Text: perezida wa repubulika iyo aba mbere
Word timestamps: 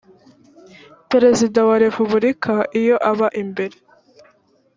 perezida 1.11 1.59
wa 1.69 1.75
repubulika 1.85 2.53
iyo 2.79 2.95
aba 3.09 3.27
mbere 3.49 3.77